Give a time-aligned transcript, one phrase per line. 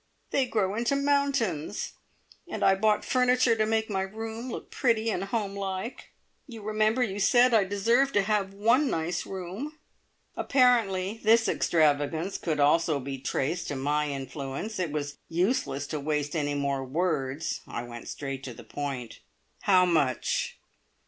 [0.31, 1.93] They grow into mountains!
[2.47, 6.09] And I bought furniture to make my room look pretty and homelike.
[6.47, 9.77] You remember you said I deserved to have one nice room!"
[10.35, 14.79] Apparently this extravagance also could be traced to my influence!
[14.79, 17.61] It was useless to waste any more words.
[17.67, 19.19] I went straight to the point.
[19.59, 20.57] "How much?"